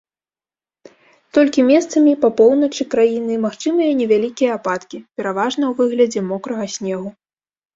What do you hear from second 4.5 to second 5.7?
ападкі, пераважна